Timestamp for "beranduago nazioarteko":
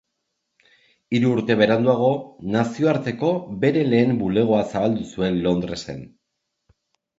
1.59-3.31